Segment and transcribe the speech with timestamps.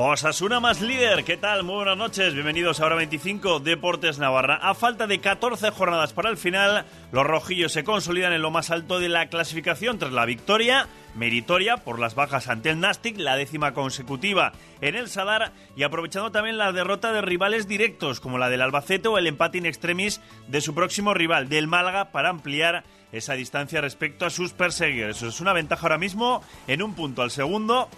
[0.00, 1.64] Osasuna más líder, ¿qué tal?
[1.64, 4.54] Muy buenas noches, bienvenidos a Hora 25 Deportes Navarra.
[4.62, 8.70] A falta de 14 jornadas para el final, los rojillos se consolidan en lo más
[8.70, 10.86] alto de la clasificación tras la victoria
[11.16, 16.30] meritoria por las bajas ante el Nastic, la décima consecutiva en el Sadar y aprovechando
[16.30, 20.20] también la derrota de rivales directos como la del Albacete o el empate in extremis
[20.46, 25.16] de su próximo rival, del Málaga, para ampliar esa distancia respecto a sus perseguidores.
[25.16, 27.88] Eso es una ventaja ahora mismo en un punto al segundo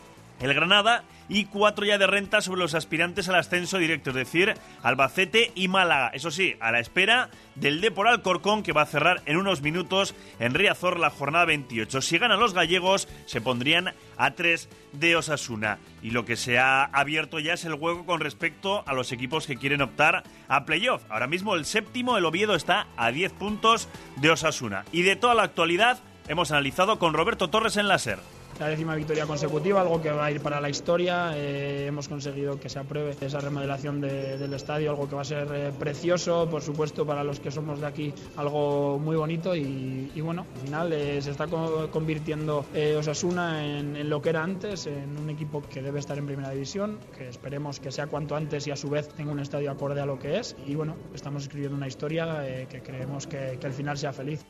[0.41, 4.55] el Granada y cuatro ya de renta sobre los aspirantes al ascenso directo, es decir,
[4.83, 6.11] Albacete y Málaga.
[6.13, 10.15] Eso sí, a la espera del Depor Alcorcón que va a cerrar en unos minutos
[10.41, 12.03] en Riazor la jornada 28.
[12.03, 15.79] Si ganan los gallegos, se pondrían a tres de Osasuna.
[16.03, 19.47] Y lo que se ha abierto ya es el juego con respecto a los equipos
[19.47, 21.03] que quieren optar a playoff.
[21.09, 24.85] Ahora mismo el séptimo, el Oviedo, está a 10 puntos de Osasuna.
[24.91, 28.19] Y de toda la actualidad, hemos analizado con Roberto Torres en la SER
[28.61, 31.33] la décima victoria consecutiva, algo que va a ir para la historia.
[31.35, 35.49] Eh, hemos conseguido que se apruebe esa remodelación del estadio, algo que va a ser
[35.51, 39.57] eh, precioso, por supuesto, para los que somos de aquí, algo muy bonito.
[39.57, 42.67] Y, bueno, al final eh, se está convirtiendo
[42.99, 46.99] Osasuna en, lo que era antes, en un equipo que debe estar en primera división,
[47.17, 50.07] que esperemos que sea cuanto antes y a su vez tenga un estadio acorde a
[50.07, 50.55] lo que es.
[50.67, 54.45] Y bueno, estamos escribiendo una historia que creemos que, que al final sea feliz.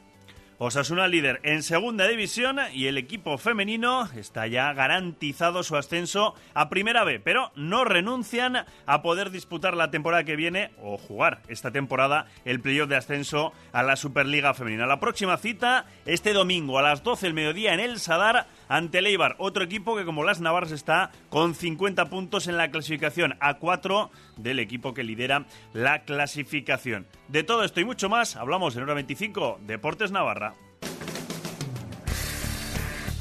[0.62, 6.69] Osasuna líder en segunda división y el equipo femenino está ya garantizado su ascenso a
[6.69, 11.70] primera B, pero no renuncian a poder disputar la temporada que viene o jugar esta
[11.70, 14.84] temporada el playoff de ascenso a la Superliga Femenina.
[14.84, 19.06] La próxima cita este domingo a las 12 del mediodía en el Sadar ante el
[19.08, 23.58] Eibar, otro equipo que como las Navarras está con 50 puntos en la clasificación a
[23.58, 27.06] 4 del equipo que lidera la clasificación.
[27.26, 30.54] De todo esto y mucho más hablamos en hora 25 Deportes Navarra.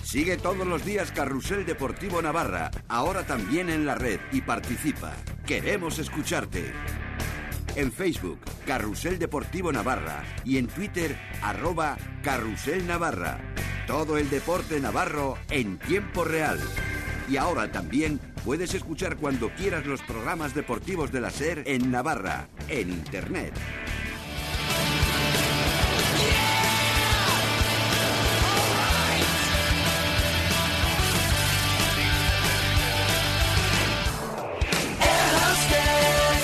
[0.04, 5.14] Sigue todos los días Carrusel Deportivo Navarra, ahora también en la red y participa.
[5.48, 6.74] Queremos escucharte.
[7.76, 13.40] En Facebook, Carrusel Deportivo Navarra y en Twitter, arroba Carrusel Navarra.
[13.90, 16.60] Todo el deporte navarro en tiempo real.
[17.28, 22.50] Y ahora también puedes escuchar cuando quieras los programas deportivos de la SER en Navarra,
[22.68, 23.52] en Internet.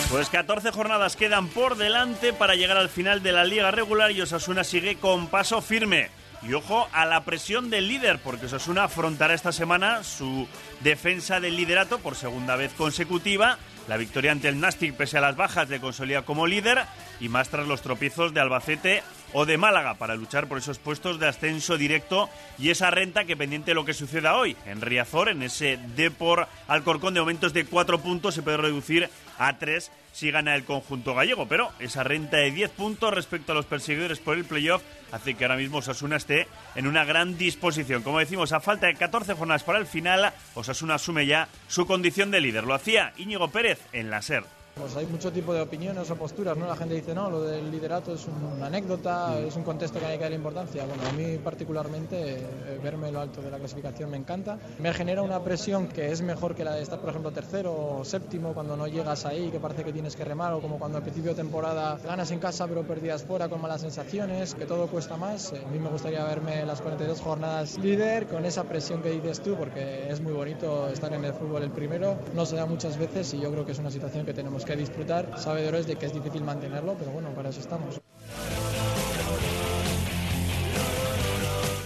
[0.10, 4.22] Pues 14 jornadas quedan por delante para llegar al final de la liga regular y
[4.22, 6.10] Osasuna sigue con paso firme.
[6.44, 10.48] Y ojo a la presión del líder, porque Osasuna afrontará esta semana su
[10.82, 13.58] defensa del liderato por segunda vez consecutiva.
[13.88, 16.86] La victoria ante el Nastic, pese a las bajas, de consolida como líder
[17.20, 19.04] y más tras los tropiezos de Albacete
[19.34, 23.38] o de Málaga para luchar por esos puestos de ascenso directo y esa renta que
[23.38, 27.66] pendiente de lo que suceda hoy en Riazor, en ese Depor Alcorcón de momentos de
[27.66, 32.38] cuatro puntos, se puede reducir a tres si gana el conjunto gallego, pero esa renta
[32.38, 34.82] de 10 puntos respecto a los perseguidores por el playoff
[35.12, 38.02] hace que ahora mismo Osasuna esté en una gran disposición.
[38.02, 42.32] Como decimos, a falta de 14 jornadas para el final, Osasuna asume ya su condición
[42.32, 42.64] de líder.
[42.64, 44.46] Lo hacía Íñigo Pérez en la SER.
[44.78, 46.68] Pues hay mucho tipo de opiniones o posturas, ¿no?
[46.68, 50.18] La gente dice, no, lo del liderato es una anécdota, es un contexto que hay
[50.18, 50.86] que darle importancia.
[50.86, 54.60] Bueno, a mí particularmente eh, verme lo alto de la clasificación me encanta.
[54.80, 58.04] Me genera una presión que es mejor que la de estar, por ejemplo, tercero o
[58.04, 61.04] séptimo cuando no llegas ahí, que parece que tienes que remar, o como cuando al
[61.04, 65.16] principio de temporada ganas en casa pero perdías fuera con malas sensaciones, que todo cuesta
[65.16, 65.54] más.
[65.54, 69.56] A mí me gustaría verme las 42 jornadas líder con esa presión que dices tú,
[69.56, 72.18] porque es muy bonito estar en el fútbol el primero.
[72.34, 74.76] No se da muchas veces y yo creo que es una situación que tenemos que
[74.76, 78.02] disfrutar, sabedores de que es difícil mantenerlo, pero bueno, para eso estamos.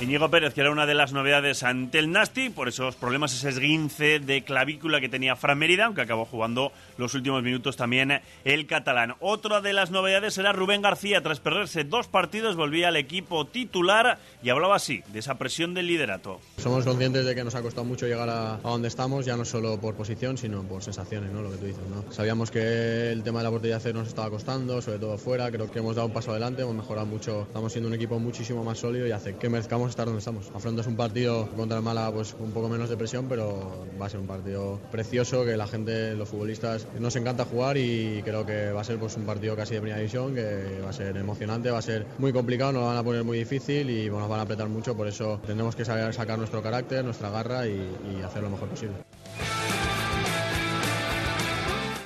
[0.02, 3.50] Íñigo Pérez, que era una de las novedades ante el Nasti, por esos problemas, ese
[3.50, 8.66] esguince de clavícula que tenía Fran Mérida, aunque acabó jugando los últimos minutos también el
[8.66, 9.16] catalán.
[9.20, 14.20] Otra de las novedades era Rubén García, tras perderse dos partidos, volvía al equipo titular
[14.42, 16.40] y hablaba así, de esa presión del liderato.
[16.58, 19.82] Somos conscientes de que nos ha costado mucho llegar a, donde estamos, ya no solo
[19.82, 21.42] por posición, sino por sensaciones, ¿no?
[21.42, 21.84] lo que tú dices.
[22.12, 25.70] Sabíamos que el tema de la portería cero nos estaba costando, sobre todo fuera, creo
[25.70, 28.78] que hemos dado un paso adelante, hemos mejorado mucho, estamos siendo un equipo muchísimo más
[28.78, 30.52] sólido y hace que merezcamos estar donde estamos.
[30.54, 34.10] Afrontas un partido contra el Málaga pues un poco menos de presión, pero va a
[34.10, 38.72] ser un partido precioso que la gente, los futbolistas, nos encanta jugar y creo que
[38.72, 41.72] va a ser pues un partido casi de primera división, que va a ser emocionante,
[41.72, 44.44] va a ser muy complicado, nos van a poner muy difícil y nos van a
[44.44, 48.44] apretar mucho, por eso tenemos que saber sacar nuestro carácter, nuestra garra y, y hacer
[48.44, 48.96] lo mejor posible.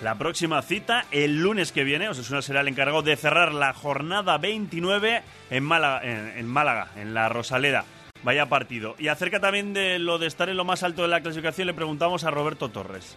[0.03, 4.38] La próxima cita, el lunes que viene, Osasuna será el encargado de cerrar la jornada
[4.38, 7.85] 29 en Málaga, en, Málaga, en la Rosaleda.
[8.21, 8.95] Vaya partido.
[9.00, 11.73] Y acerca también de lo de estar en lo más alto de la clasificación, le
[11.73, 13.15] preguntamos a Roberto Torres.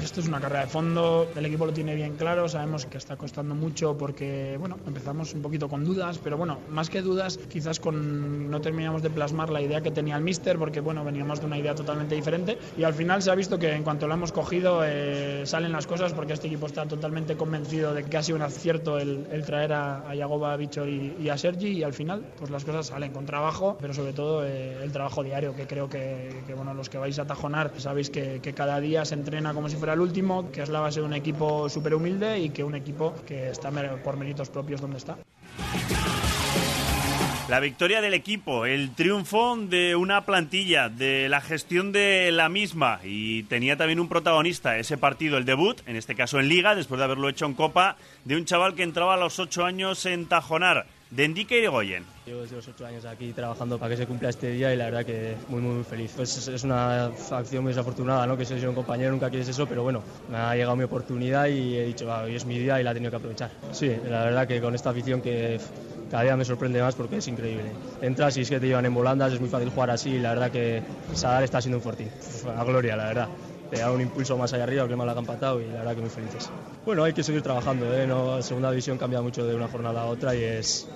[0.00, 3.16] Esto es una carrera de fondo, el equipo lo tiene bien claro, sabemos que está
[3.16, 7.78] costando mucho porque, bueno, empezamos un poquito con dudas, pero bueno, más que dudas, quizás
[7.78, 11.46] con no terminamos de plasmar la idea que tenía el míster porque, bueno, veníamos de
[11.46, 14.32] una idea totalmente diferente y al final se ha visto que en cuanto lo hemos
[14.32, 18.36] cogido eh, salen las cosas porque este equipo está totalmente convencido de que ha sido
[18.36, 22.50] un acierto el, traer a, a Yagoba, Bichor y, a Sergi y al final pues
[22.50, 26.42] las cosas salen con trabajo, pero sobre todo eh, el trabajo diario que creo que,
[26.56, 29.76] bueno, los que vais a tajonar sabéis que, que cada día se entrena como si
[29.82, 32.76] fuera el último, que es la base de un equipo súper humilde y que un
[32.76, 33.72] equipo que está
[34.04, 35.18] por méritos propios donde está.
[37.48, 43.00] La victoria del equipo, el triunfo de una plantilla, de la gestión de la misma
[43.02, 47.00] y tenía también un protagonista ese partido, el debut, en este caso en Liga, después
[47.00, 50.26] de haberlo hecho en Copa, de un chaval que entraba a los ocho años en
[50.26, 52.04] Tajonar de Endique y Goyen.
[52.24, 54.86] Llevo desde los ocho años aquí trabajando para que se cumpla este día y la
[54.86, 56.12] verdad que muy muy feliz.
[56.16, 58.36] Pues es una acción muy desafortunada, ¿no?
[58.36, 61.76] que soy un compañero, nunca quieres eso, pero bueno, me ha llegado mi oportunidad y
[61.76, 63.50] he dicho, hoy es mi día y la he tenido que aprovechar.
[63.72, 65.60] Sí, la verdad que con esta afición que
[66.10, 67.72] cada día me sorprende más porque es increíble.
[68.00, 70.30] Entras y es que te llevan en volandas, es muy fácil jugar así y la
[70.30, 70.82] verdad que
[71.12, 72.08] Sadar está siendo un fortín.
[72.56, 73.28] A gloria, la verdad
[73.72, 75.94] te da un impulso más allá arriba, que me la han patado y la verdad
[75.94, 76.50] que muy felices.
[76.84, 78.06] Bueno, hay que seguir trabajando, ¿eh?
[78.06, 80.86] no, segunda división cambia mucho de una jornada a otra y es,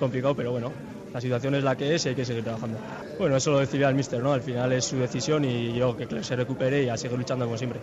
[0.00, 0.72] complicado, pero bueno,
[1.12, 2.78] la situación es la que es y hay que seguir trabajando.
[3.18, 4.32] Bueno, eso lo decidirá el míster, ¿no?
[4.32, 7.58] Al final es su decisión y yo que se recupere y a seguir luchando como
[7.58, 7.80] siempre.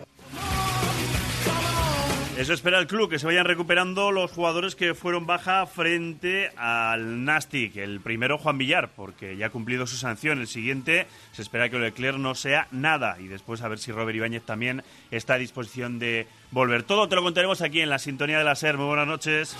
[2.39, 7.25] Eso espera el club, que se vayan recuperando los jugadores que fueron baja frente al
[7.25, 7.75] Nastic.
[7.75, 10.39] El primero, Juan Villar, porque ya ha cumplido su sanción.
[10.39, 13.17] El siguiente, se espera que Leclerc no sea nada.
[13.19, 16.83] Y después a ver si Robert Ibáñez también está a disposición de volver.
[16.83, 18.77] Todo te lo contaremos aquí en la sintonía de la SER.
[18.77, 19.57] Muy buenas noches.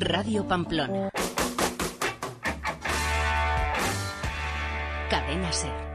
[0.00, 1.13] Radio Pamplona.
[5.24, 5.94] Cadena Ser.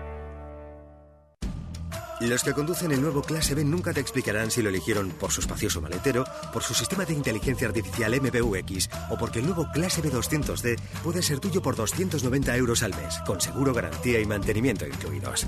[2.20, 5.40] Los que conducen el nuevo Clase B nunca te explicarán si lo eligieron por su
[5.40, 10.78] espacioso maletero, por su sistema de inteligencia artificial MBUX o porque el nuevo Clase B200D
[11.02, 15.48] puede ser tuyo por 290 euros al mes, con seguro, garantía y mantenimiento incluidos.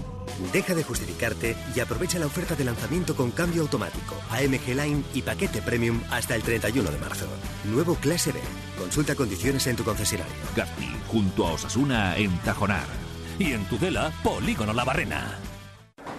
[0.53, 5.23] Deja de justificarte y aprovecha la oferta de lanzamiento con cambio automático, AMG Line y
[5.23, 7.25] paquete premium hasta el 31 de marzo.
[7.65, 8.39] Nuevo Clase B.
[8.77, 10.33] Consulta condiciones en tu concesionario.
[10.55, 13.10] Gazpi, junto a Osasuna en Tajonar.
[13.39, 15.37] Y en Tudela, Polígono La Barrena.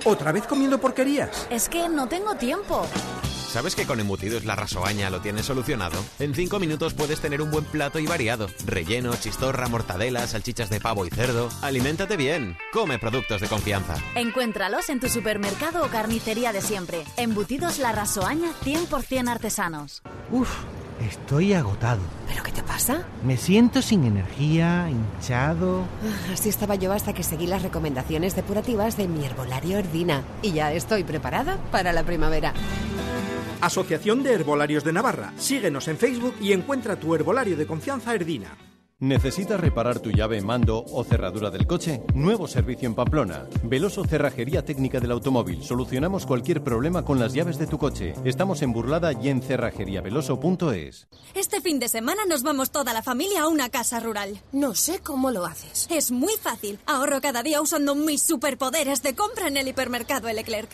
[0.05, 1.47] ¿Otra vez comiendo porquerías?
[1.51, 2.87] Es que no tengo tiempo.
[3.53, 6.03] ¿Sabes que con Embutidos La Rasoaña lo tienes solucionado?
[6.19, 8.47] En 5 minutos puedes tener un buen plato y variado.
[8.65, 11.51] Relleno, chistorra, mortadela, salchichas de pavo y cerdo.
[11.61, 12.57] Aliméntate bien.
[12.73, 13.97] Come productos de confianza.
[14.15, 17.05] Encuéntralos en tu supermercado o carnicería de siempre.
[17.19, 20.03] Embutidos La Rasoaña 100% artesanos.
[20.31, 20.49] Uf.
[21.09, 22.01] Estoy agotado.
[22.29, 23.05] ¿Pero qué te pasa?
[23.25, 25.81] Me siento sin energía, hinchado.
[26.05, 30.23] Ah, así estaba yo hasta que seguí las recomendaciones depurativas de mi herbolario Erdina.
[30.43, 32.53] Y ya estoy preparada para la primavera.
[33.61, 35.33] Asociación de Herbolarios de Navarra.
[35.37, 38.57] Síguenos en Facebook y encuentra tu herbolario de confianza Erdina.
[39.03, 42.05] ¿Necesitas reparar tu llave, mando o cerradura del coche?
[42.15, 43.49] Nuevo servicio en Pamplona.
[43.65, 45.65] Veloso Cerrajería Técnica del Automóvil.
[45.65, 48.15] Solucionamos cualquier problema con las llaves de tu coche.
[48.25, 51.09] Estamos en Burlada y en cerrajeriaveloso.es.
[51.35, 54.39] Este fin de semana nos vamos toda la familia a una casa rural.
[54.53, 55.89] No sé cómo lo haces.
[55.91, 56.79] Es muy fácil.
[56.87, 60.71] Ahorro cada día usando mis superpoderes de compra en el hipermercado Leclerc.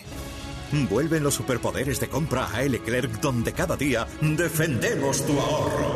[0.91, 5.88] Vuelven los superpoderes de compra a Leclerc donde cada día defendemos tu ahorro.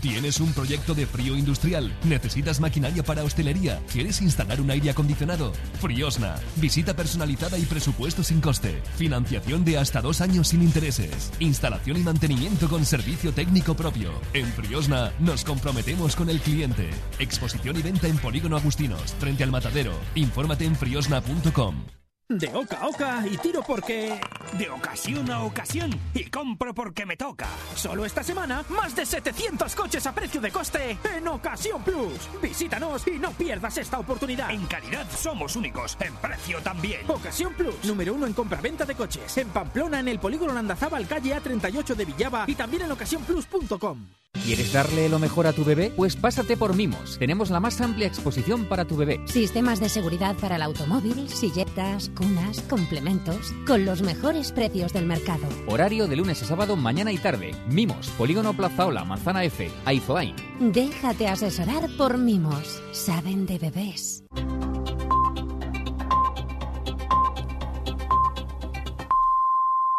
[0.00, 1.92] ¿Tienes un proyecto de frío industrial?
[2.04, 3.82] ¿Necesitas maquinaria para hostelería?
[3.92, 5.52] ¿Quieres instalar un aire acondicionado?
[5.78, 6.36] Friosna.
[6.56, 8.80] Visita personalizada y presupuesto sin coste.
[8.96, 11.30] Financiación de hasta dos años sin intereses.
[11.38, 14.12] Instalación y mantenimiento con servicio técnico propio.
[14.32, 16.88] En Friosna nos comprometemos con el cliente.
[17.18, 19.92] Exposición y venta en Polígono Agustinos, frente al matadero.
[20.14, 21.99] Infórmate en friosna.com.
[22.30, 24.20] De oca a oca y tiro porque...
[24.56, 27.48] De ocasión a ocasión y compro porque me toca.
[27.74, 32.28] Solo esta semana, más de 700 coches a precio de coste en Ocasión Plus.
[32.40, 34.48] Visítanos y no pierdas esta oportunidad.
[34.52, 37.00] En calidad somos únicos, en precio también.
[37.08, 39.36] Ocasión Plus, número uno en compra-venta de coches.
[39.36, 44.06] En Pamplona, en el polígono Landazábal, calle A38 de Villaba y también en ocasiónplus.com.
[44.50, 45.92] ¿Quieres darle lo mejor a tu bebé?
[45.94, 47.18] Pues pásate por Mimos.
[47.18, 49.20] Tenemos la más amplia exposición para tu bebé.
[49.26, 55.46] Sistemas de seguridad para el automóvil, silletas, cunas, complementos, con los mejores precios del mercado.
[55.68, 57.52] Horario de lunes a sábado, mañana y tarde.
[57.68, 60.34] Mimos, Polígono Plazaola, Manzana F, Aizoain.
[60.58, 62.82] Déjate asesorar por Mimos.
[62.92, 64.24] Saben de bebés.